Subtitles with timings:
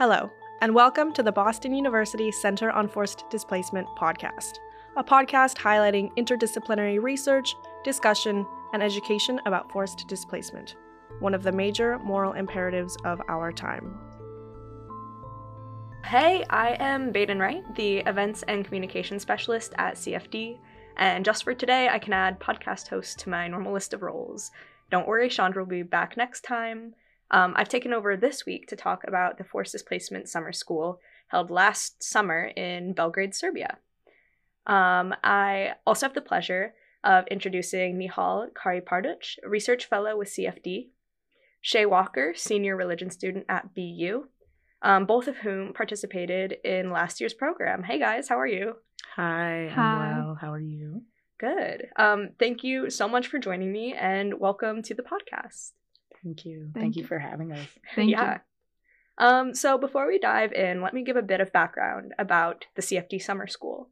[0.00, 0.30] Hello,
[0.62, 4.54] and welcome to the Boston University Center on Forced Displacement podcast,
[4.96, 10.76] a podcast highlighting interdisciplinary research, discussion, and education about forced displacement,
[11.18, 13.98] one of the major moral imperatives of our time.
[16.06, 20.60] Hey, I am Baiden Wright, the Events and Communication Specialist at CFD,
[20.96, 24.50] and just for today, I can add podcast host to my normal list of roles.
[24.90, 26.94] Don't worry, Chandra will be back next time.
[27.30, 31.50] Um, I've taken over this week to talk about the Forced Displacement Summer School held
[31.50, 33.78] last summer in Belgrade, Serbia.
[34.66, 40.88] Um, I also have the pleasure of introducing Nihal Kariparduch, research fellow with CFD,
[41.60, 44.24] Shay Walker, senior religion student at BU,
[44.82, 47.84] um, both of whom participated in last year's program.
[47.84, 48.76] Hey guys, how are you?
[49.16, 49.82] Hi, Hi.
[49.82, 50.38] I'm well.
[50.40, 51.02] How are you?
[51.38, 51.88] Good.
[51.96, 55.72] Um, thank you so much for joining me and welcome to the podcast.
[56.22, 56.70] Thank you.
[56.74, 57.08] Thank Thank, you you.
[57.08, 57.66] for having us.
[57.94, 58.38] Thank yeah.
[59.18, 62.82] Um, so before we dive in, let me give a bit of background about the
[62.82, 63.90] CFD Summer School.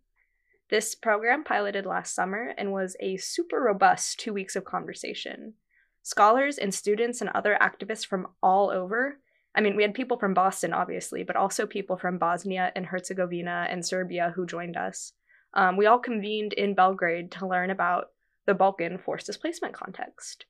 [0.71, 5.55] This program piloted last summer and was a super robust two weeks of conversation.
[6.03, 9.19] Scholars and students and other activists from all over.
[9.55, 13.67] I mean, we had people from Boston, obviously, but also people from Bosnia and Herzegovina
[13.71, 15.13] and Serbia who joined us.
[15.55, 18.11] Um, we all convened in Belgrade to learn about
[18.47, 20.47] the Balkan forced displacement context.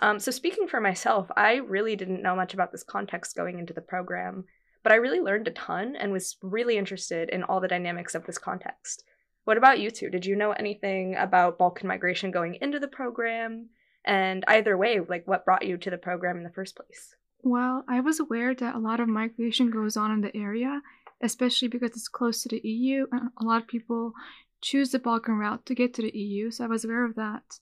[0.00, 3.72] Um, so, speaking for myself, I really didn't know much about this context going into
[3.72, 4.44] the program,
[4.82, 8.24] but I really learned a ton and was really interested in all the dynamics of
[8.24, 9.02] this context.
[9.44, 10.10] What about you two?
[10.10, 13.70] Did you know anything about Balkan migration going into the program?
[14.04, 17.16] And either way, like what brought you to the program in the first place?
[17.42, 20.82] Well, I was aware that a lot of migration goes on in the area,
[21.22, 24.12] especially because it's close to the EU, and a lot of people
[24.60, 26.50] choose the Balkan route to get to the EU.
[26.50, 27.60] So I was aware of that,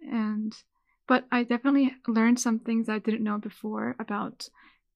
[0.00, 0.54] and
[1.06, 4.48] but I definitely learned some things I didn't know before about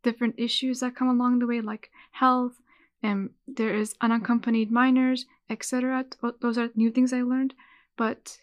[0.02, 2.60] different issues that come along the way, like health,
[3.02, 6.04] and there is unaccompanied minors, etc.
[6.04, 7.54] Th- Those are new things I learned,
[7.96, 8.40] but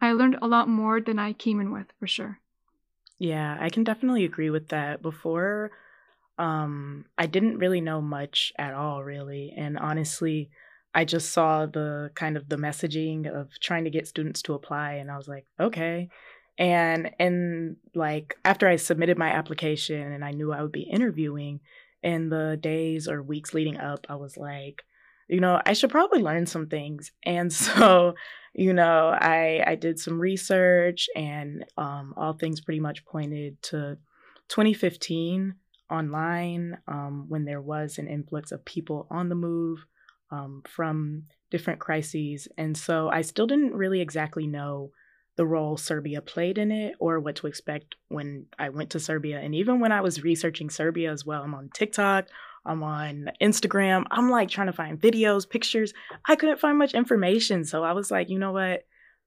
[0.00, 2.40] I learned a lot more than I came in with for sure.
[3.18, 5.00] Yeah, I can definitely agree with that.
[5.00, 5.70] Before,
[6.38, 9.52] um, I didn't really know much at all, really.
[9.56, 10.50] And honestly,
[10.94, 14.94] I just saw the kind of the messaging of trying to get students to apply,
[14.94, 16.08] and I was like, okay.
[16.58, 21.60] And and like after I submitted my application and I knew I would be interviewing,
[22.02, 24.82] in the days or weeks leading up, I was like,
[25.28, 27.12] you know, I should probably learn some things.
[27.24, 28.14] And so,
[28.54, 33.98] you know, I I did some research and um, all things pretty much pointed to
[34.48, 35.54] 2015
[35.90, 39.84] online um, when there was an influx of people on the move
[40.30, 42.48] um, from different crises.
[42.56, 44.90] And so I still didn't really exactly know
[45.36, 49.40] the role Serbia played in it or what to expect when I went to Serbia.
[49.40, 52.26] And even when I was researching Serbia as well, I'm on TikTok,
[52.66, 55.94] I'm on Instagram, I'm like trying to find videos, pictures.
[56.26, 57.64] I couldn't find much information.
[57.64, 58.84] So I was like, you know what?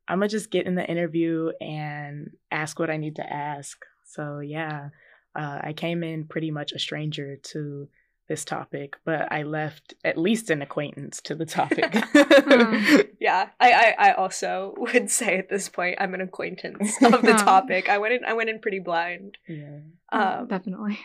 [0.07, 3.83] I'm gonna just get in the interview and ask what I need to ask.
[4.05, 4.89] So yeah,
[5.35, 7.89] uh, I came in pretty much a stranger to
[8.27, 11.93] this topic, but I left at least an acquaintance to the topic.
[13.19, 17.33] yeah, I, I I also would say at this point I'm an acquaintance of the
[17.33, 17.89] topic.
[17.89, 19.37] I went in I went in pretty blind.
[19.47, 19.79] yeah.
[20.11, 20.99] Um, Definitely.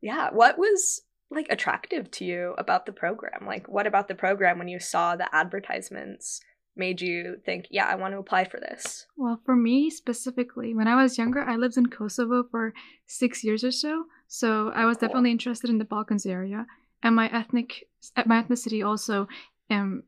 [0.00, 3.46] yeah, what was like attractive to you about the program?
[3.46, 6.40] Like, what about the program when you saw the advertisements
[6.76, 9.06] made you think, yeah, I want to apply for this?
[9.16, 12.72] Well, for me specifically, when I was younger, I lived in Kosovo for
[13.06, 14.04] six years or so.
[14.34, 16.66] So I was definitely interested in the Balkans area,
[17.02, 17.86] and my ethnic,
[18.24, 19.28] my ethnicity also,
[19.68, 20.04] um,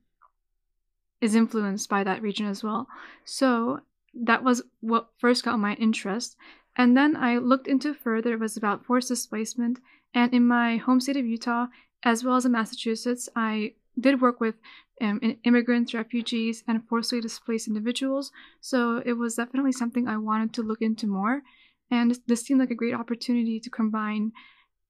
[1.20, 2.88] is influenced by that region as well.
[3.26, 3.80] So
[4.14, 6.38] that was what first got my interest,
[6.74, 8.32] and then I looked into further.
[8.32, 9.78] It was about forced displacement,
[10.14, 11.66] and in my home state of Utah,
[12.02, 14.54] as well as in Massachusetts, I did work with
[15.02, 18.32] um, immigrants, refugees, and forcibly displaced individuals.
[18.62, 21.42] So it was definitely something I wanted to look into more.
[21.90, 24.32] And this seemed like a great opportunity to combine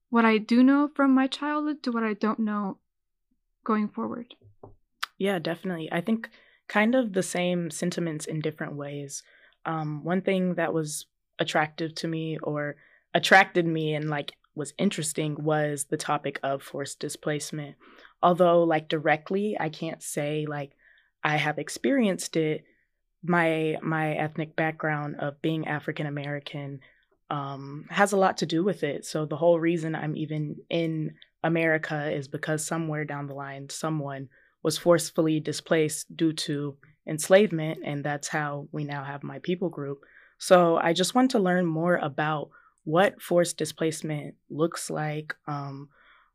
[0.09, 2.79] what I do know from my childhood to what I don't know
[3.63, 4.33] going forward.
[5.17, 5.89] Yeah, definitely.
[5.91, 6.29] I think
[6.67, 9.23] kind of the same sentiments in different ways.
[9.65, 11.05] Um, one thing that was
[11.39, 12.75] attractive to me or
[13.13, 17.75] attracted me and like was interesting was the topic of forced displacement.
[18.21, 20.71] Although, like directly, I can't say like
[21.23, 22.63] I have experienced it.
[23.25, 26.79] My my ethnic background of being African American
[27.29, 29.05] um, has a lot to do with it.
[29.05, 34.29] So the whole reason I'm even in America is because somewhere down the line, someone
[34.63, 36.77] was forcefully displaced due to
[37.07, 40.03] enslavement, and that's how we now have my people group.
[40.37, 42.49] So I just want to learn more about
[42.83, 45.89] what forced displacement looks like, um,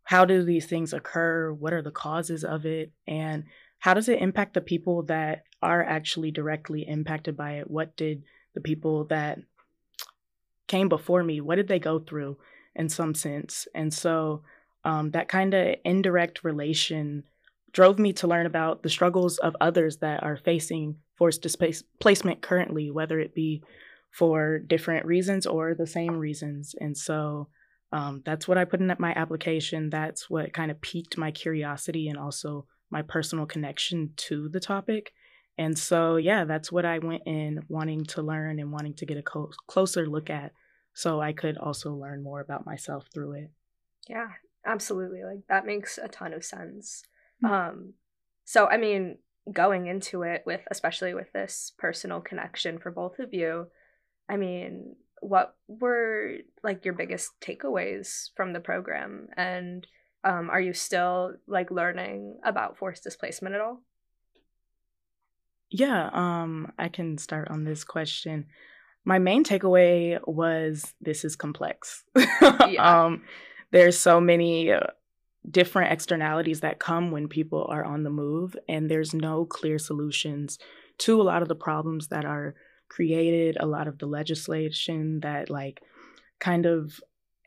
[0.04, 1.52] how do these things occur?
[1.52, 2.90] What are the causes of it?
[3.06, 3.44] And
[3.80, 7.70] how does it impact the people that are actually directly impacted by it?
[7.70, 8.22] What did
[8.54, 9.38] the people that
[10.70, 12.38] came before me, what did they go through
[12.76, 13.66] in some sense?
[13.74, 14.42] And so
[14.84, 17.24] um, that kind of indirect relation
[17.72, 22.90] drove me to learn about the struggles of others that are facing forced displacement currently,
[22.90, 23.62] whether it be
[24.12, 26.74] for different reasons or the same reasons.
[26.80, 27.48] And so
[27.92, 29.90] um, that's what I put in my application.
[29.90, 35.12] That's what kind of piqued my curiosity and also my personal connection to the topic.
[35.58, 39.18] And so, yeah, that's what I went in wanting to learn and wanting to get
[39.18, 40.52] a co- closer look at
[40.94, 43.50] so I could also learn more about myself through it.
[44.08, 44.28] Yeah,
[44.66, 45.22] absolutely.
[45.24, 47.02] Like that makes a ton of sense.
[47.44, 47.54] Mm-hmm.
[47.54, 47.92] Um
[48.44, 49.18] so I mean,
[49.52, 53.66] going into it with especially with this personal connection for both of you,
[54.28, 59.86] I mean, what were like your biggest takeaways from the program and
[60.24, 63.80] um, are you still like learning about forced displacement at all?
[65.70, 68.46] Yeah um i can start on this question.
[69.04, 72.04] My main takeaway was this is complex.
[72.68, 73.04] Yeah.
[73.04, 73.22] um
[73.72, 74.80] there's so many uh,
[75.48, 80.58] different externalities that come when people are on the move and there's no clear solutions
[80.98, 82.54] to a lot of the problems that are
[82.88, 85.80] created, a lot of the legislation that like
[86.40, 87.00] kind of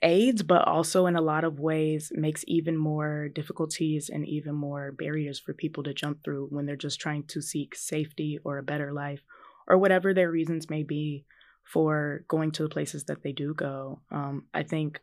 [0.04, 4.92] aids, but also in a lot of ways makes even more difficulties and even more
[4.92, 8.64] barriers for people to jump through when they're just trying to seek safety or a
[8.64, 9.22] better life
[9.68, 11.26] or whatever their reasons may be
[11.64, 14.00] for going to the places that they do go.
[14.12, 15.00] Um, I think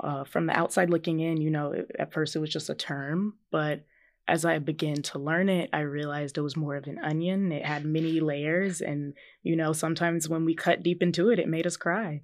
[0.00, 3.34] uh, from the outside looking in, you know, at first it was just a term,
[3.52, 3.84] but
[4.26, 7.52] as I began to learn it, I realized it was more of an onion.
[7.52, 8.80] It had many layers.
[8.80, 9.12] And,
[9.42, 12.22] you know, sometimes when we cut deep into it, it made us cry.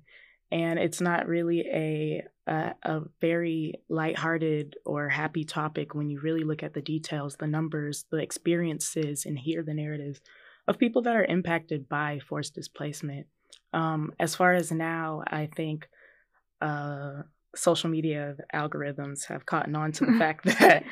[0.52, 6.42] And it's not really a, a, a very lighthearted or happy topic when you really
[6.42, 10.20] look at the details, the numbers, the experiences, and hear the narratives
[10.66, 13.26] of people that are impacted by forced displacement.
[13.72, 15.88] Um, as far as now, I think
[16.60, 17.22] uh,
[17.54, 20.84] social media algorithms have caught on to the fact that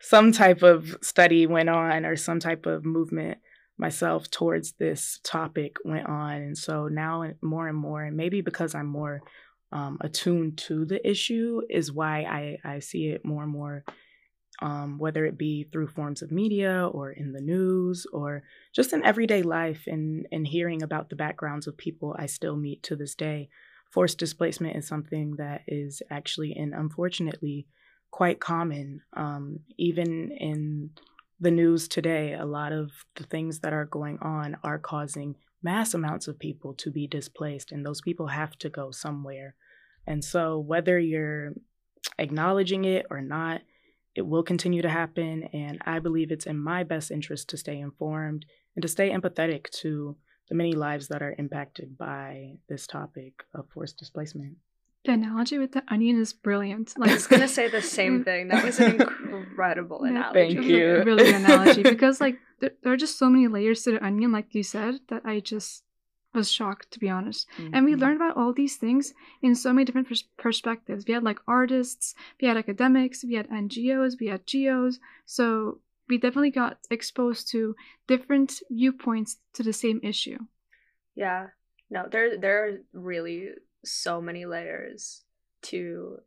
[0.00, 3.38] some type of study went on or some type of movement
[3.78, 6.36] myself towards this topic went on.
[6.36, 9.20] And so now more and more, and maybe because I'm more
[9.72, 13.84] um, attuned to the issue, is why I, I see it more and more,
[14.62, 19.04] um, whether it be through forms of media or in the news or just in
[19.04, 23.16] everyday life and, and hearing about the backgrounds of people I still meet to this
[23.16, 23.48] day.
[23.90, 27.66] Forced displacement is something that is actually and unfortunately
[28.10, 29.00] quite common.
[29.16, 30.90] Um, even in
[31.40, 35.94] the news today, a lot of the things that are going on are causing mass
[35.94, 39.54] amounts of people to be displaced, and those people have to go somewhere.
[40.06, 41.54] And so, whether you're
[42.18, 43.62] acknowledging it or not,
[44.14, 45.44] it will continue to happen.
[45.52, 48.46] And I believe it's in my best interest to stay informed
[48.76, 50.16] and to stay empathetic to
[50.48, 54.56] the many lives that are impacted by this topic of forced displacement.
[55.04, 56.94] The analogy with the onion is brilliant.
[56.96, 58.48] Like, I was gonna say the same thing.
[58.48, 60.54] That was an incredible analogy.
[60.54, 61.02] Thank you.
[61.02, 64.32] Really good analogy because like there, there, are just so many layers to the onion,
[64.32, 65.84] like you said, that I just
[66.32, 67.46] was shocked to be honest.
[67.58, 67.74] Mm-hmm.
[67.74, 68.00] And we mm-hmm.
[68.00, 69.12] learned about all these things
[69.42, 71.04] in so many different pers- perspectives.
[71.06, 74.98] We had like artists, we had academics, we had NGOs, we had GOs.
[75.26, 80.38] So we definitely got exposed to different viewpoints to the same issue.
[81.14, 81.48] Yeah.
[81.90, 83.50] No, there there are really
[83.84, 85.22] so many layers
[85.62, 86.18] to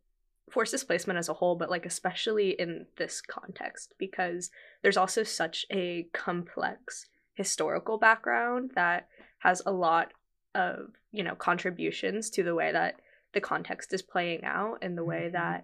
[0.49, 4.49] forced displacement as a whole, but like especially in this context, because
[4.81, 9.07] there's also such a complex historical background that
[9.39, 10.13] has a lot
[10.55, 12.95] of, you know, contributions to the way that
[13.33, 15.33] the context is playing out and the way mm-hmm.
[15.33, 15.63] that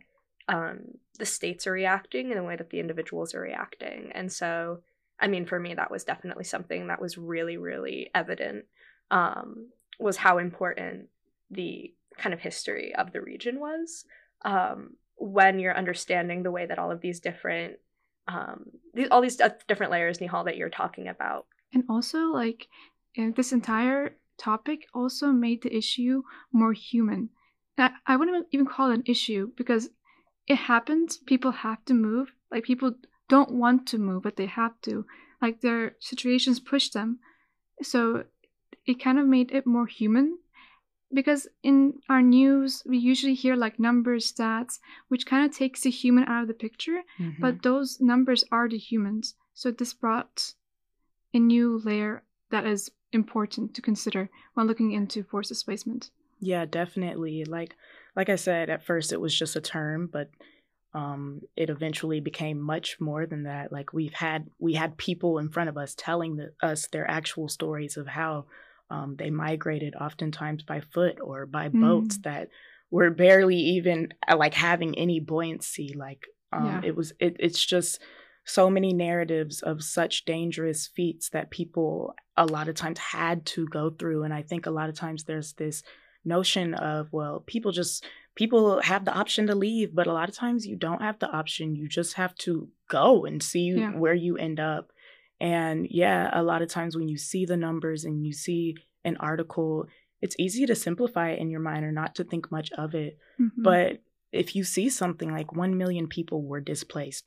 [0.49, 0.79] um,
[1.17, 4.11] the states are reacting and the way that the individuals are reacting.
[4.13, 4.81] And so,
[5.19, 8.65] I mean, for me, that was definitely something that was really, really evident
[9.09, 9.69] um,
[9.99, 11.07] was how important
[11.53, 14.05] the kind of history of the region was
[14.45, 17.77] um, when you're understanding the way that all of these different
[18.27, 18.65] um,
[19.11, 21.45] all these different layers nihal that you're talking about.
[21.73, 22.67] And also like
[23.35, 27.29] this entire topic also made the issue more human.
[27.77, 29.89] I, I wouldn't even call it an issue because
[30.47, 32.93] it happens people have to move like people
[33.29, 35.05] don't want to move but they have to.
[35.41, 37.19] Like their situations push them.
[37.81, 38.23] So
[38.85, 40.37] it kind of made it more human
[41.13, 45.89] because in our news we usually hear like numbers stats which kind of takes the
[45.89, 47.41] human out of the picture mm-hmm.
[47.41, 50.53] but those numbers are the humans so this brought
[51.33, 57.45] a new layer that is important to consider when looking into forced displacement yeah definitely
[57.45, 57.75] like
[58.15, 60.29] like i said at first it was just a term but
[60.95, 63.71] um, it eventually became much more than that.
[63.71, 67.49] Like we've had we had people in front of us telling the, us their actual
[67.49, 68.45] stories of how
[68.89, 71.81] um, they migrated, oftentimes by foot or by mm.
[71.81, 72.49] boats that
[72.91, 75.95] were barely even uh, like having any buoyancy.
[75.97, 76.81] Like um, yeah.
[76.83, 78.01] it was, it, it's just
[78.45, 83.67] so many narratives of such dangerous feats that people a lot of times had to
[83.67, 85.83] go through, and I think a lot of times there's this
[86.25, 90.35] notion of well people just people have the option to leave but a lot of
[90.35, 93.91] times you don't have the option you just have to go and see yeah.
[93.91, 94.92] where you end up
[95.43, 99.15] and yeah a lot of times when you see the numbers and you see an
[99.19, 99.85] article
[100.21, 103.17] it's easy to simplify it in your mind or not to think much of it
[103.39, 103.61] mm-hmm.
[103.61, 107.25] but if you see something like 1 million people were displaced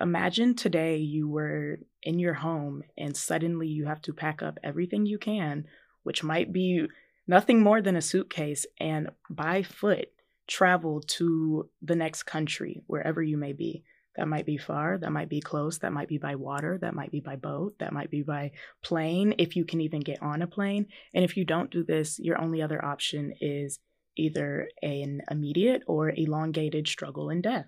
[0.00, 5.06] imagine today you were in your home and suddenly you have to pack up everything
[5.06, 5.64] you can
[6.02, 6.88] which might be
[7.30, 10.08] nothing more than a suitcase, and by foot
[10.48, 13.84] travel to the next country, wherever you may be.
[14.20, 17.10] That might be far, that might be close, that might be by water, that might
[17.10, 18.50] be by boat, that might be by
[18.82, 20.88] plane, if you can even get on a plane.
[21.14, 23.78] And if you don't do this, your only other option is
[24.18, 27.64] either an immediate or elongated struggle and death.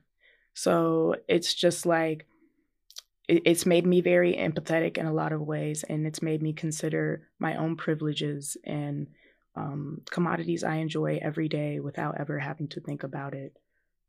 [0.52, 2.26] So it's just like,
[3.28, 7.28] it's made me very empathetic in a lot of ways, and it's made me consider
[7.38, 9.06] my own privileges and
[9.56, 13.56] um, commodities I enjoy every day without ever having to think about it.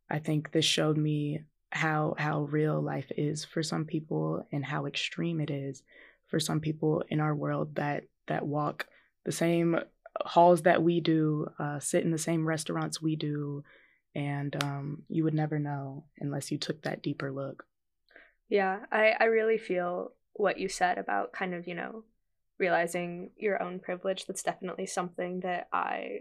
[0.09, 1.43] I think this showed me
[1.73, 5.83] how how real life is for some people and how extreme it is
[6.27, 8.87] for some people in our world that that walk
[9.25, 9.79] the same
[10.21, 13.63] halls that we do, uh, sit in the same restaurants we do,
[14.15, 17.65] and um, you would never know unless you took that deeper look.
[18.49, 22.03] Yeah, I, I really feel what you said about kind of, you know,
[22.59, 26.19] realizing your own privilege that's definitely something that i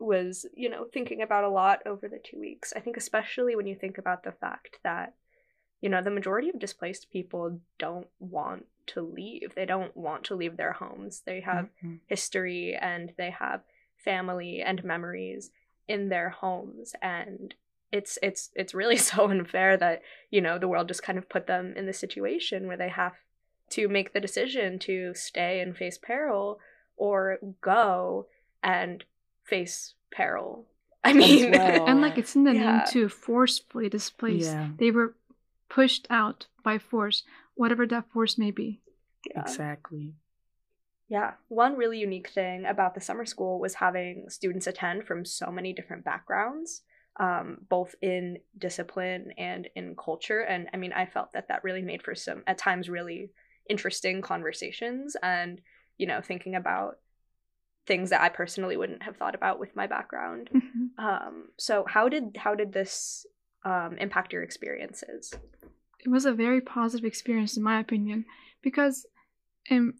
[0.00, 2.72] was you know thinking about a lot over the two weeks.
[2.74, 5.14] I think especially when you think about the fact that
[5.80, 9.54] you know the majority of displaced people don't want to leave.
[9.54, 11.22] They don't want to leave their homes.
[11.24, 11.96] They have mm-hmm.
[12.06, 13.62] history and they have
[13.96, 15.50] family and memories
[15.88, 16.94] in their homes.
[17.02, 17.54] And
[17.92, 21.46] it's it's it's really so unfair that you know the world just kind of put
[21.46, 23.14] them in the situation where they have
[23.70, 26.58] to make the decision to stay and face peril
[26.96, 28.26] or go
[28.62, 29.04] and
[29.50, 30.66] face peril.
[31.04, 31.86] I mean, well.
[31.86, 32.78] and like it's in the yeah.
[32.78, 34.52] name too, forcefully displaced.
[34.52, 34.68] Yeah.
[34.78, 35.14] They were
[35.68, 37.22] pushed out by force,
[37.54, 38.80] whatever that force may be.
[39.30, 39.42] Yeah.
[39.42, 40.14] Exactly.
[41.08, 41.32] Yeah.
[41.48, 45.72] One really unique thing about the summer school was having students attend from so many
[45.72, 46.82] different backgrounds,
[47.18, 50.40] um, both in discipline and in culture.
[50.40, 53.30] And I mean, I felt that that really made for some, at times, really
[53.70, 55.60] interesting conversations and
[55.96, 56.96] you know thinking about
[57.86, 60.50] things that I personally wouldn't have thought about with my background.
[60.54, 61.04] Mm-hmm.
[61.04, 63.26] Um, so how did how did this
[63.64, 65.32] um, impact your experiences?
[65.98, 68.24] It was a very positive experience in my opinion
[68.62, 69.06] because
[69.70, 69.94] um,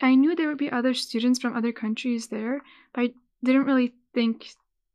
[0.00, 3.10] I knew there would be other students from other countries there, but I
[3.42, 4.46] didn't really think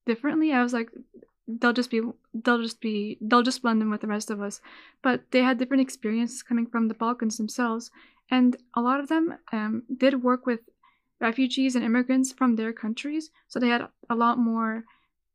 [0.06, 0.54] differently.
[0.54, 0.90] I was like,
[1.50, 2.02] they'll just be
[2.34, 4.62] they'll just be they'll just blend in with the rest of us
[5.02, 7.90] but they had different experiences coming from the balkans themselves
[8.30, 10.60] and a lot of them um, did work with
[11.20, 13.30] refugees and immigrants from their countries.
[13.48, 14.84] So they had a lot more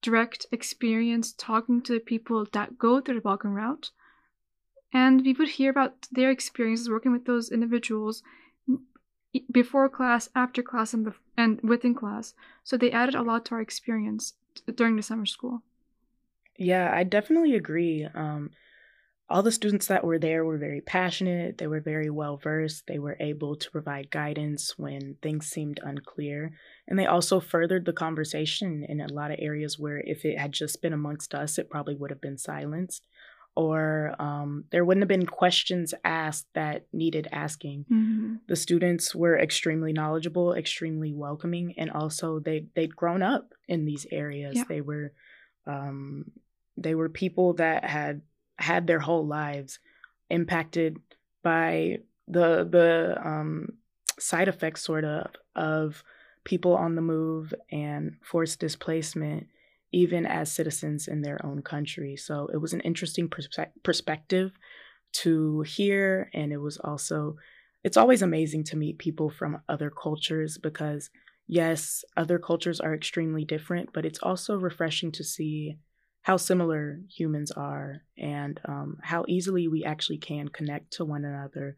[0.03, 3.91] direct experience talking to the people that go through the balkan route.
[4.93, 8.23] And we would hear about their experiences working with those individuals
[9.51, 12.35] before class after class and, bef- and within class.
[12.63, 14.35] So they added a lot to our experience
[14.75, 15.63] during the summer school.
[16.57, 18.07] Yeah, I definitely agree.
[18.15, 18.51] Um,
[19.31, 22.99] all the students that were there were very passionate, they were very well versed, they
[22.99, 26.53] were able to provide guidance when things seemed unclear.
[26.87, 30.53] And they also furthered the conversation in a lot of areas where if it had
[30.53, 33.03] just been amongst us, it probably would have been silenced.
[33.57, 37.87] Or um, there wouldn't have been questions asked that needed asking.
[37.91, 38.35] Mm-hmm.
[38.49, 44.09] The students were extremely knowledgeable, extremely welcoming, and also they they'd grown up in these
[44.11, 44.57] areas.
[44.57, 44.65] Yeah.
[44.69, 45.13] They were
[45.69, 46.33] um,
[46.77, 48.23] they were people that had
[48.59, 49.79] had their whole lives
[50.31, 50.99] impacted
[51.43, 53.69] by the the um,
[54.19, 56.03] side effects, sort of, of
[56.45, 59.47] people on the move and forced displacement,
[59.93, 62.17] even as citizens in their own country.
[62.17, 64.53] So it was an interesting perspe- perspective
[65.15, 67.37] to hear, and it was also
[67.83, 71.11] it's always amazing to meet people from other cultures because
[71.47, 75.77] yes, other cultures are extremely different, but it's also refreshing to see
[76.25, 81.77] how similar humans are and um, how easily we actually can connect to one another.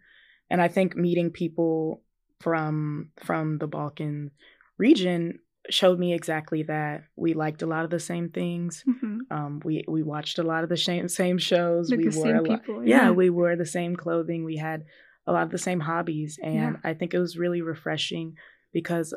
[0.48, 2.02] And I think meeting people
[2.40, 4.30] from from the Balkan
[4.78, 8.84] region showed me exactly that we liked a lot of the same things.
[8.86, 9.18] Mhm.
[9.32, 11.90] Um, we we watched a lot of the same same shows.
[11.90, 13.06] Like we the wore same a lot, people, yeah.
[13.06, 13.10] yeah.
[13.10, 14.44] we wore the same clothing.
[14.44, 14.84] We had
[15.26, 16.76] a lot of the same hobbies, and Yeah.
[16.84, 18.36] I think it was really refreshing
[18.72, 19.12] because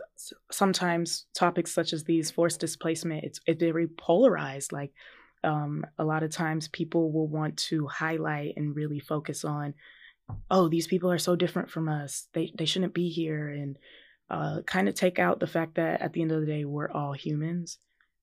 [0.51, 4.71] sometimes topics such as these forced displacement, it's it's very polarized.
[4.71, 4.91] Like
[5.43, 9.74] um, a lot of times, people will want to highlight and really focus on,
[10.51, 12.27] oh, these people are so different from us.
[12.34, 13.77] They they shouldn't be here, and
[14.29, 16.91] uh, kind of take out the fact that at the end of the day, we're
[16.91, 17.77] all humans.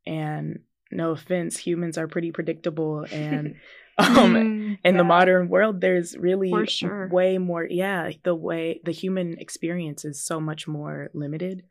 [0.06, 0.61] And
[0.92, 3.06] no offense, humans are pretty predictable.
[3.11, 3.56] And
[3.99, 7.08] um, Mm, in the modern world, there's really sure.
[7.08, 7.66] way more.
[7.68, 11.64] Yeah, the way the human experience is so much more limited.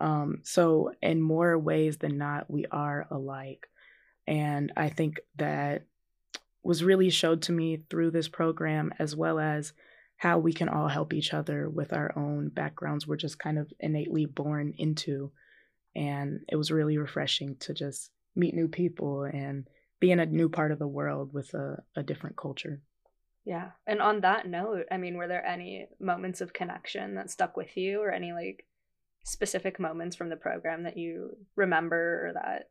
[0.00, 3.68] Um, so in more ways than not, we are alike.
[4.28, 5.84] And I think that
[6.62, 9.72] was really showed to me through this program, as well as
[10.18, 13.72] how we can all help each other with our own backgrounds we're just kind of
[13.80, 15.32] innately born into.
[15.96, 19.66] And it was really refreshing to just meet new people and
[19.98, 22.82] be in a new part of the world with a, a different culture.
[23.46, 23.70] Yeah.
[23.86, 27.78] And on that note, I mean, were there any moments of connection that stuck with
[27.78, 28.66] you or any like
[29.24, 32.68] specific moments from the program that you remember or that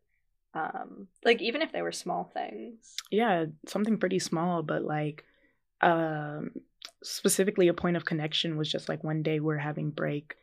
[0.54, 2.96] um like even if they were small things?
[3.12, 5.24] yeah something pretty small but like
[5.82, 6.52] um
[7.04, 10.36] specifically a point of connection was just like one day we're having break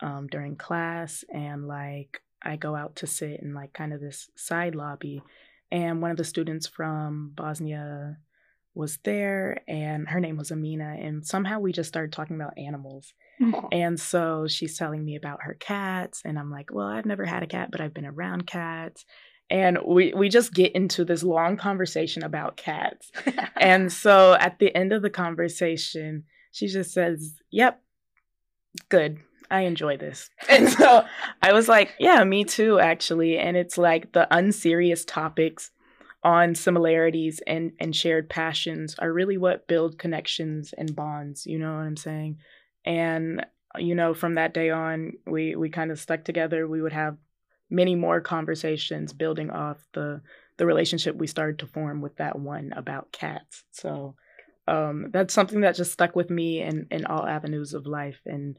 [0.00, 4.30] um during class and like i go out to sit in like kind of this
[4.36, 5.22] side lobby
[5.70, 8.16] and one of the students from bosnia
[8.74, 13.12] was there and her name was amina and somehow we just started talking about animals
[13.42, 13.68] Aw.
[13.72, 17.42] and so she's telling me about her cats, and I'm like, well, I've never had
[17.42, 19.04] a cat, but I've been around cats.
[19.50, 23.10] And we, we just get into this long conversation about cats.
[23.56, 27.80] And so at the end of the conversation, she just says, Yep,
[28.88, 29.18] good.
[29.50, 30.30] I enjoy this.
[30.48, 31.04] And so
[31.42, 33.38] I was like, Yeah, me too, actually.
[33.38, 35.70] And it's like the unserious topics
[36.22, 41.46] on similarities and, and shared passions are really what build connections and bonds.
[41.46, 42.38] You know what I'm saying?
[42.84, 46.66] And, you know, from that day on, we, we kind of stuck together.
[46.66, 47.16] We would have
[47.70, 50.20] many more conversations building off the
[50.56, 53.62] the relationship we started to form with that one about cats.
[53.70, 54.16] So
[54.66, 58.20] um, that's something that just stuck with me in, in all avenues of life.
[58.26, 58.58] And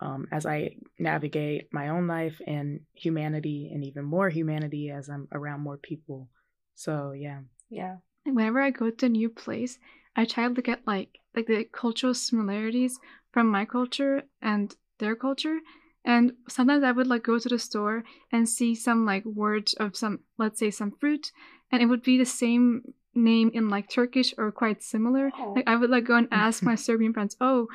[0.00, 5.28] um, as I navigate my own life and humanity, and even more humanity as I'm
[5.32, 6.28] around more people.
[6.74, 7.96] So yeah, yeah.
[8.24, 9.78] Like, whenever I go to a new place,
[10.16, 12.98] I try to look at like like the cultural similarities
[13.32, 15.58] from my culture and their culture.
[16.04, 19.96] And sometimes I would like go to the store and see some like words of
[19.96, 21.30] some let's say some fruit,
[21.70, 25.30] and it would be the same name in like Turkish or quite similar.
[25.38, 25.54] Oh.
[25.56, 27.68] Like I would like go and ask my Serbian friends, oh,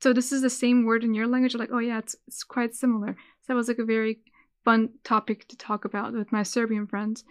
[0.00, 1.52] so this is the same word in your language?
[1.52, 3.16] They're like, oh yeah, it's it's quite similar.
[3.40, 4.20] So that was like a very
[4.64, 7.24] fun topic to talk about with my Serbian friends.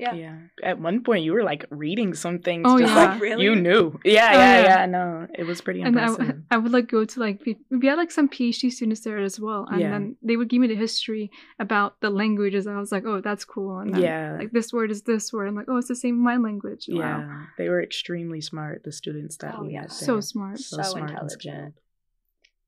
[0.00, 0.14] Yeah.
[0.14, 0.36] yeah.
[0.62, 2.64] At one point, you were like reading some things.
[2.66, 3.04] Oh, just yeah.
[3.12, 3.44] like Really?
[3.44, 4.00] you knew.
[4.04, 4.62] Yeah, Oh, yeah, yeah.
[4.80, 4.86] yeah.
[4.86, 6.20] No, it was pretty impressive.
[6.20, 6.54] and I.
[6.54, 9.38] I would like go to like we we had like some PhD students there as
[9.38, 9.90] well, and Yeah.
[9.90, 12.66] then they would give me the history about the languages.
[12.66, 13.78] And I was like, oh, that's cool.
[13.78, 15.48] And then, yeah, like this word is this word.
[15.48, 16.86] I'm like, oh, it's the same in my language.
[16.88, 17.46] Wow, yeah.
[17.58, 18.82] They were extremely smart.
[18.84, 19.82] The students that Oh, we yeah.
[19.82, 20.22] met so there.
[20.22, 20.58] smart.
[20.60, 21.74] so, So smart intelligent.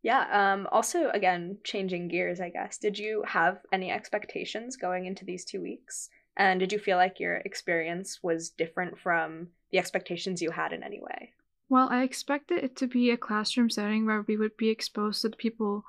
[0.03, 0.27] Yeah.
[0.53, 2.77] Um also again, changing gears, I guess.
[2.79, 6.11] Did you have any expectations going into these two weeks?
[6.37, 10.83] And did you feel like your experience was different from the expectations you had in
[10.83, 11.33] any way?
[11.69, 15.31] Well, I expected it to be a classroom setting where we would be exposed to
[15.31, 15.85] people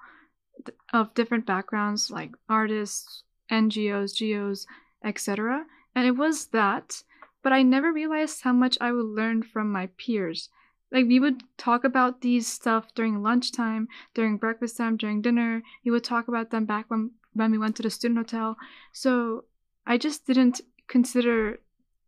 [0.94, 4.66] of different backgrounds, like artists, NGOs, GOs,
[5.04, 5.66] etc.
[5.96, 7.04] And it was that,
[7.42, 10.50] but I never realized how much I would learn from my peers.
[10.92, 15.64] Like we would talk about these stuff during lunchtime, during breakfast time, during dinner.
[15.84, 18.58] We would talk about them back when when we went to the student hotel.
[18.92, 19.46] So
[19.86, 21.60] I just didn't consider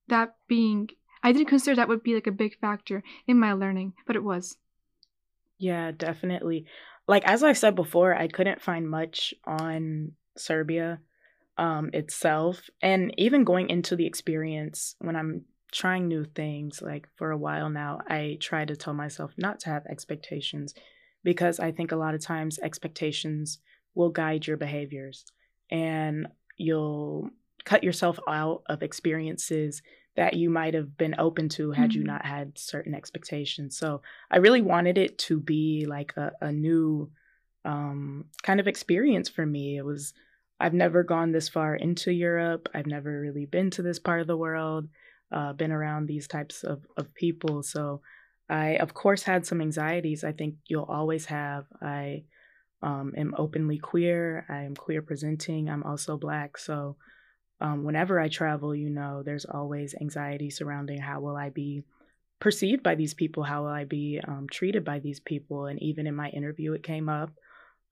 [0.08, 0.90] that being
[1.24, 4.24] I didn't consider that would be like a big factor in my learning, but it
[4.24, 4.58] was.
[5.58, 6.66] Yeah, definitely.
[7.08, 11.00] Like as I said before, I couldn't find much on Serbia
[11.58, 17.32] um itself and even going into the experience when I'm trying new things like for
[17.32, 20.74] a while now, I try to tell myself not to have expectations
[21.24, 23.60] because I think a lot of times expectations
[23.94, 25.26] will guide your behaviors
[25.70, 27.30] and you'll
[27.66, 29.82] cut yourself out of experiences
[30.16, 32.08] that you might have been open to had you Mhm.
[32.08, 33.78] not had certain expectations.
[33.78, 34.02] So
[34.32, 37.12] I really wanted it to be like a, a new
[37.66, 39.76] um, kind of experience for me.
[39.78, 40.14] It was,
[40.60, 42.70] I've never gone this far into Europe.
[42.74, 44.88] I've never really been to this part of the world,
[45.32, 47.64] uh, been around these types of, of people.
[47.64, 48.02] So
[48.48, 50.24] I, of course, had some anxieties.
[50.24, 51.66] I think you'll always have.
[51.82, 52.24] I
[52.84, 54.46] um, am openly queer.
[54.48, 55.70] I am queer presenting.
[55.70, 56.58] I'm also black.
[56.58, 56.96] So
[57.62, 61.84] um, whenever I travel, you know, there's always anxiety surrounding how will I be
[62.40, 63.44] perceived by these people?
[63.44, 65.66] How will I be um, treated by these people?
[65.68, 67.32] And even in my interview, it came up.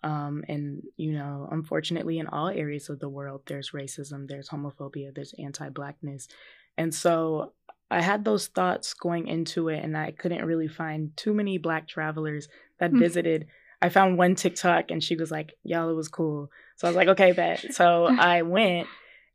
[0.04, 5.16] Um, and, you know, unfortunately, in all areas of the world, there's racism, there's homophobia,
[5.16, 6.28] there's anti blackness.
[6.78, 7.54] And so
[7.90, 11.88] I had those thoughts going into it, and I couldn't really find too many black
[11.88, 12.48] travelers
[12.80, 13.00] that mm-hmm.
[13.00, 13.48] visited.
[13.82, 16.50] I found one TikTok, and she was like, Y'all, it was cool.
[16.76, 17.74] So I was like, Okay, bet.
[17.74, 18.88] So I went.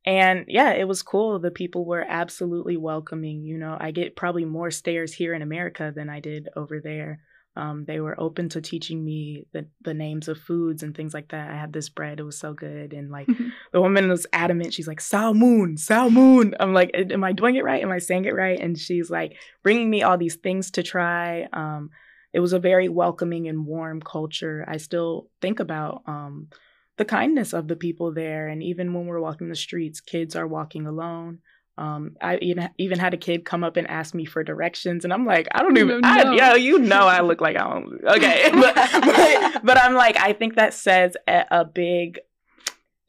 [0.09, 1.39] And yeah, it was cool.
[1.39, 3.45] The people were absolutely welcoming.
[3.45, 7.21] You know, I get probably more stares here in America than I did over there.
[7.57, 11.29] Um, they were open to teaching me the, the names of foods and things like
[11.29, 11.51] that.
[11.51, 13.27] I had this bread; it was so good, and like
[13.73, 14.73] the woman was adamant.
[14.73, 16.55] She's like salmon, salmon.
[16.59, 17.83] I'm like, am I doing it right?
[17.83, 18.59] Am I saying it right?
[18.59, 21.49] And she's like bringing me all these things to try.
[21.53, 21.91] Um,
[22.33, 24.65] it was a very welcoming and warm culture.
[24.67, 26.49] I still think about um,
[26.99, 30.47] the kindness of the people there, and even when we're walking the streets, kids are
[30.47, 31.39] walking alone.
[31.79, 35.13] Um, I even even had a kid come up and ask me for directions, and
[35.13, 38.05] I'm like, I don't even, no, I, yo, you know, I look like I don't.
[38.05, 42.19] Okay, but, but, but I'm like, I think that says a, a big,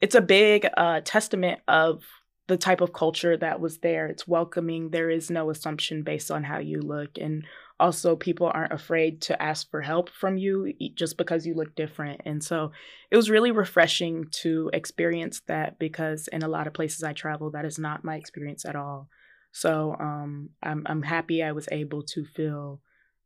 [0.00, 2.04] it's a big uh, testament of
[2.46, 4.06] the type of culture that was there.
[4.06, 4.90] It's welcoming.
[4.90, 7.44] There is no assumption based on how you look, and
[7.80, 12.20] also people aren't afraid to ask for help from you just because you look different.
[12.26, 12.72] And so
[13.10, 17.50] it was really refreshing to experience that because in a lot of places i travel
[17.50, 19.08] that is not my experience at all.
[19.52, 22.80] So um, I'm, I'm happy i was able to feel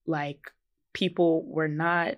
[0.06, 0.52] like
[0.92, 2.14] people were not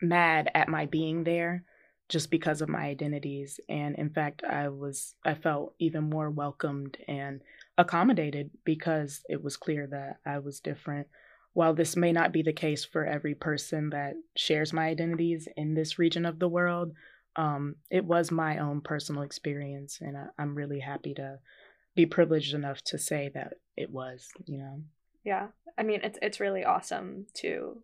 [0.00, 1.64] mad at my being there
[2.08, 3.60] just because of my identities.
[3.68, 7.42] And in fact i was i felt even more welcomed and
[7.78, 11.06] accommodated because it was clear that I was different.
[11.54, 15.74] While this may not be the case for every person that shares my identities in
[15.74, 16.92] this region of the world,
[17.36, 21.38] um, it was my own personal experience, and I, I'm really happy to
[21.94, 24.28] be privileged enough to say that it was.
[24.46, 24.82] You know.
[25.24, 27.80] Yeah, I mean, it's it's really awesome to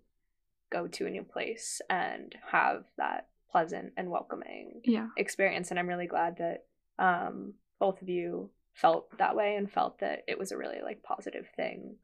[0.70, 5.08] go to a new place and have that pleasant and welcoming yeah.
[5.16, 6.64] experience, and I'm really glad that
[6.98, 11.02] um, both of you felt that way and felt that it was a really like
[11.02, 11.96] positive thing.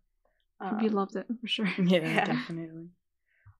[0.60, 1.68] Um, we loved it for sure.
[1.78, 2.88] Yeah, yeah, definitely.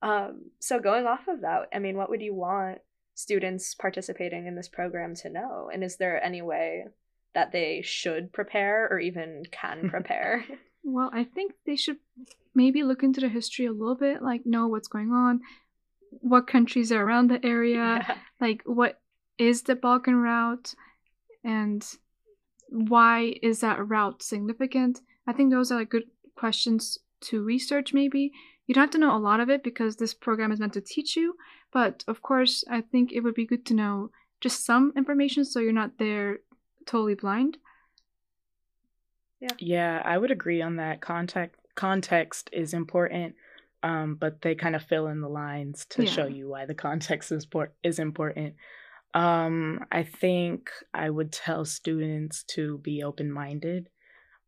[0.03, 2.79] Um, so going off of that, I mean, what would you want
[3.15, 5.71] students participating in this program to know?
[5.73, 6.87] And is there any way
[7.35, 10.45] that they should prepare or even can prepare?
[10.83, 11.99] well, I think they should
[12.55, 15.41] maybe look into the history a little bit, like know what's going on,
[16.11, 18.17] what countries are around the area, yeah.
[18.41, 19.01] like what
[19.39, 20.75] is the Balkan route,
[21.45, 21.87] and
[22.71, 25.01] why is that route significant?
[25.27, 26.05] I think those are like good
[26.37, 28.33] questions to research maybe.
[28.67, 30.81] You don't have to know a lot of it because this program is meant to
[30.81, 31.35] teach you,
[31.73, 35.61] but of course, I think it would be good to know just some information so
[35.61, 36.39] you're not there
[36.87, 37.59] totally blind.
[39.41, 39.49] Yeah.
[39.59, 41.01] Yeah, I would agree on that.
[41.01, 43.35] Context context is important,
[43.83, 46.11] um, but they kind of fill in the lines to yeah.
[46.11, 48.55] show you why the context is, por- is important.
[49.15, 53.89] Um, I think I would tell students to be open minded.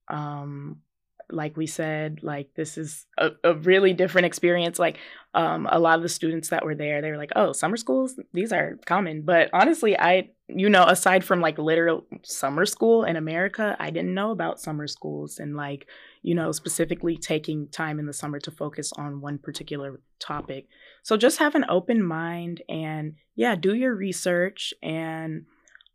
[0.08, 0.82] Um,
[1.32, 4.78] like we said, like this is a, a really different experience.
[4.78, 4.98] Like
[5.34, 8.18] um, a lot of the students that were there, they were like, "Oh, summer schools,
[8.32, 13.16] these are common." But honestly, I, you know, aside from like literal summer school in
[13.16, 15.88] America, I didn't know about summer schools and like,
[16.22, 20.66] you know, specifically taking time in the summer to focus on one particular topic.
[21.02, 25.46] So just have an open mind and yeah, do your research and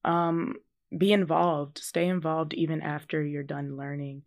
[0.04, 0.56] um,
[0.96, 1.78] be involved.
[1.80, 4.24] Stay involved even after you're done learning,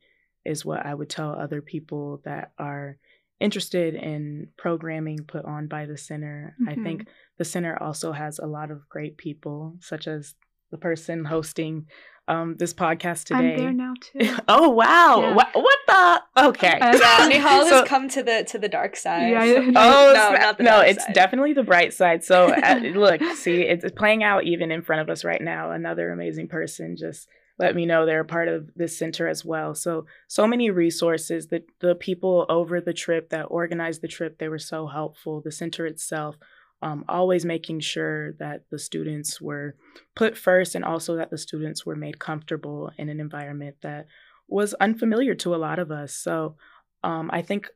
[0.51, 2.99] is what I would tell other people that are
[3.41, 6.55] interested in programming put on by the center.
[6.61, 6.69] Mm-hmm.
[6.69, 7.09] I think
[7.39, 10.35] the center also has a lot of great people, such as
[10.71, 11.87] the person hosting
[12.29, 13.55] um, this podcast today.
[13.55, 14.37] I'm there now too.
[14.47, 15.21] oh wow!
[15.21, 15.35] Yeah.
[15.35, 16.23] What, what, the?
[16.49, 16.79] Okay.
[16.79, 19.31] Uh, yeah, Nihal so, has come to the to the dark side.
[19.31, 19.41] Yeah.
[19.75, 21.15] oh no, not the no, it's side.
[21.15, 22.23] definitely the bright side.
[22.23, 25.73] So uh, look, see, it's playing out even in front of us right now.
[25.73, 27.27] Another amazing person just
[27.61, 29.75] let me know they're a part of this center as well.
[29.75, 31.49] So so many resources.
[31.49, 35.43] The the people over the trip that organized the trip, they were so helpful.
[35.43, 36.37] The center itself
[36.83, 39.77] um, always making sure that the students were
[40.17, 44.07] put first and also that the students were made comfortable in an environment that
[44.49, 46.15] was unfamiliar to a lot of us.
[46.15, 46.57] So
[47.05, 47.69] um, I think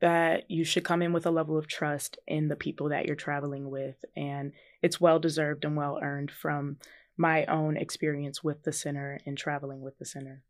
[0.00, 3.16] that you should come in with a level of trust in the people that you're
[3.16, 4.04] traveling with.
[4.16, 6.78] And it's well deserved and well earned from
[7.18, 10.44] my own experience with the center and traveling with the center.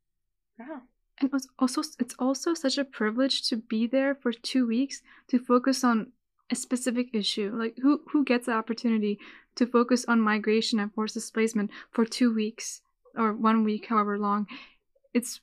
[0.59, 0.83] Wow.
[1.19, 5.03] And it was also it's also such a privilege to be there for two weeks
[5.29, 6.13] to focus on
[6.51, 7.51] a specific issue.
[7.55, 9.19] Like who who gets the opportunity
[9.57, 12.83] to focus on migration and forced displacement for two weeks
[13.17, 14.47] or one week, however long?
[15.15, 15.41] It's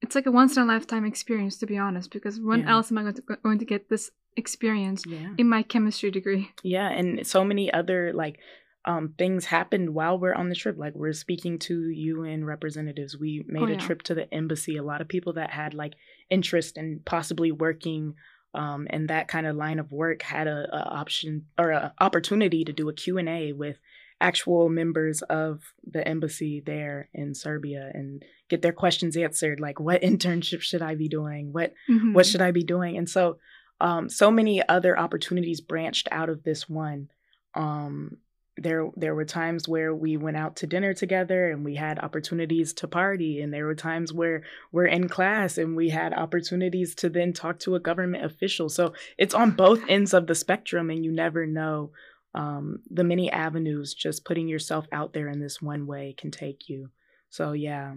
[0.00, 2.10] it's like a once in a lifetime experience, to be honest.
[2.10, 2.72] Because when Yeah.
[2.72, 5.34] else am I going to, going to get this experience Yeah.
[5.38, 6.50] in my chemistry degree?
[6.62, 8.38] Yeah, and so many other like
[8.84, 10.76] um things happened while we're on the trip.
[10.78, 13.16] Like we're speaking to UN representatives.
[13.16, 14.76] We made Oh, a trip to the embassy.
[14.76, 15.94] A lot of people that had like
[16.30, 18.14] interest in possibly working
[18.54, 22.64] um in that kind of line of work had a, a option or a opportunity
[22.64, 23.78] to do a Q&A with
[24.20, 30.02] actual members of the embassy there in Serbia and get their questions answered like what
[30.10, 31.52] internship should I be doing?
[31.52, 32.14] What Mhm.
[32.14, 32.96] what should I be doing?
[32.96, 33.38] And so,
[33.80, 37.08] um, so many other opportunities branched out of this one.
[37.54, 38.18] Um,
[38.56, 42.72] there, there were times where we went out to dinner together and we had opportunities
[42.74, 47.08] to party, and there were times where we're in class and we had opportunities to
[47.08, 48.68] then talk to a government official.
[48.68, 51.92] So it's on both ends of the spectrum, and you never know
[52.34, 56.68] um, the many avenues just putting yourself out there in this one way can take
[56.68, 56.90] you.
[57.30, 57.94] So yeah,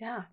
[0.00, 0.24] Yeah,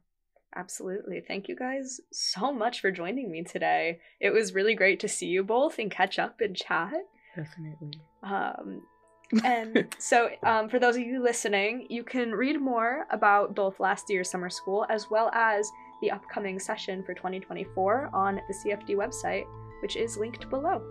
[0.56, 1.22] absolutely.
[1.26, 4.00] Thank you guys so much for joining me today.
[4.20, 6.94] It was really great to see you both and catch up and chat.
[7.36, 8.02] definitely.
[8.24, 8.82] Um,
[9.44, 14.10] and so, um, for those of you listening, you can read more about both last
[14.10, 19.46] year's summer school as well as the upcoming session for 2024 on the CFD website,
[19.82, 20.82] which is linked below.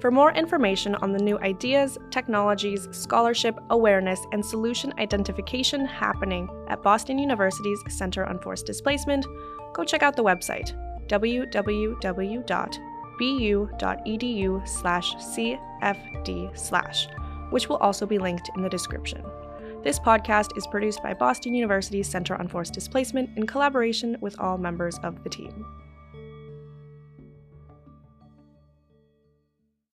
[0.00, 6.82] For more information on the new ideas, technologies, scholarship, awareness, and solution identification happening at
[6.82, 9.26] Boston University's Center on Forced Displacement,
[9.72, 10.76] go check out the website
[13.20, 17.08] www.bu.edu slash cfd slash,
[17.50, 19.24] which will also be linked in the description.
[19.82, 24.56] This podcast is produced by Boston University's Center on Forced Displacement in collaboration with all
[24.56, 25.66] members of the team.